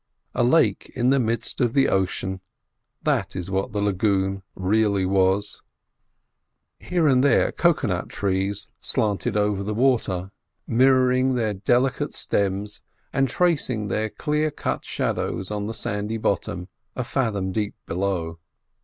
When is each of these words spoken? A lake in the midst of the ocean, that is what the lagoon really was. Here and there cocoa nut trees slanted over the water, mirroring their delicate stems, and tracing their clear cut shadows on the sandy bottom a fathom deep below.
A 0.33 0.43
lake 0.43 0.91
in 0.95 1.11
the 1.11 1.19
midst 1.19 1.61
of 1.61 1.75
the 1.75 1.87
ocean, 1.87 2.41
that 3.03 3.35
is 3.35 3.51
what 3.51 3.71
the 3.71 3.83
lagoon 3.83 4.41
really 4.55 5.05
was. 5.05 5.61
Here 6.79 7.07
and 7.07 7.23
there 7.23 7.51
cocoa 7.51 7.85
nut 7.85 8.09
trees 8.09 8.69
slanted 8.79 9.37
over 9.37 9.61
the 9.61 9.75
water, 9.75 10.31
mirroring 10.65 11.35
their 11.35 11.53
delicate 11.53 12.15
stems, 12.15 12.81
and 13.13 13.29
tracing 13.29 13.89
their 13.89 14.09
clear 14.09 14.49
cut 14.49 14.83
shadows 14.83 15.51
on 15.51 15.67
the 15.67 15.71
sandy 15.73 16.17
bottom 16.17 16.69
a 16.95 17.03
fathom 17.03 17.51
deep 17.51 17.75
below. 17.85 18.39